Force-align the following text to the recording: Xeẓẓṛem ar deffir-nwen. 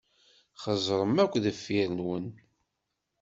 Xeẓẓṛem 0.61 1.15
ar 1.23 1.27
deffir-nwen. 1.43 2.25